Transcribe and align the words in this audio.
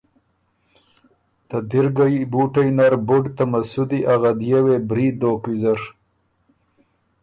ته 1.47 1.57
دِرګه 1.69 2.05
بُوټئ 2.31 2.69
نر 2.77 2.93
بُډ 3.07 3.23
ته 3.35 3.43
مسُودی 3.51 3.99
ا 4.11 4.13
غدئے 4.21 4.59
وې 4.65 4.77
برید 4.89 5.15
دوک 5.21 5.41
ویزر 5.47 5.79